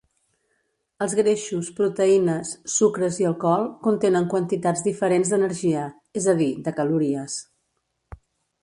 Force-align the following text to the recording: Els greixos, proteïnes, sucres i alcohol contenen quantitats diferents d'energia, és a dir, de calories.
Els 1.05 1.11
greixos, 1.19 1.69
proteïnes, 1.79 2.55
sucres 2.77 3.19
i 3.25 3.27
alcohol 3.33 3.69
contenen 3.89 4.27
quantitats 4.33 4.85
diferents 4.89 5.35
d'energia, 5.35 5.87
és 6.23 6.31
a 6.35 6.37
dir, 6.45 6.53
de 6.69 6.79
calories. 6.81 7.39